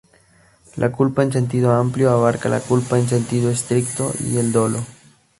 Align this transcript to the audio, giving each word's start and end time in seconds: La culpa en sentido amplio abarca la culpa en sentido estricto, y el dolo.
La 0.77 0.91
culpa 0.91 1.21
en 1.21 1.31
sentido 1.31 1.73
amplio 1.75 2.09
abarca 2.09 2.49
la 2.49 2.59
culpa 2.59 2.97
en 2.97 3.07
sentido 3.07 3.51
estricto, 3.51 4.11
y 4.23 4.37
el 4.37 4.51
dolo. 4.51 4.83